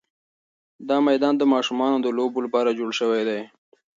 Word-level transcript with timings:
دا 0.87 0.97
میدان 1.07 1.33
د 1.37 1.43
ماشومانو 1.53 1.97
د 2.01 2.07
لوبو 2.17 2.39
لپاره 2.45 2.77
جوړ 2.79 2.89
شوی 2.99 3.21
دی. 3.29 3.41